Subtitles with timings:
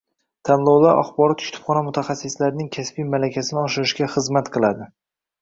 [0.47, 4.91] Tanlovlar axborot-kutubxona mutaxassislarining kasbiy malakasini oshirishga xizmat qilading